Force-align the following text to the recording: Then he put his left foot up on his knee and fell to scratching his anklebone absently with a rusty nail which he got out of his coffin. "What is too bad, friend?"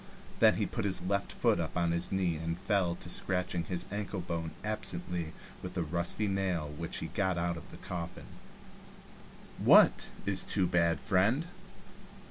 Then 0.39 0.55
he 0.55 0.65
put 0.65 0.83
his 0.83 1.03
left 1.03 1.31
foot 1.31 1.59
up 1.59 1.77
on 1.77 1.91
his 1.91 2.11
knee 2.11 2.35
and 2.35 2.57
fell 2.57 2.95
to 2.95 3.07
scratching 3.07 3.65
his 3.65 3.85
anklebone 3.91 4.49
absently 4.63 5.31
with 5.61 5.77
a 5.77 5.83
rusty 5.83 6.27
nail 6.27 6.69
which 6.69 6.97
he 6.97 7.07
got 7.09 7.37
out 7.37 7.55
of 7.55 7.69
his 7.69 7.77
coffin. 7.87 8.25
"What 9.59 10.09
is 10.25 10.43
too 10.43 10.65
bad, 10.65 10.99
friend?" 10.99 11.45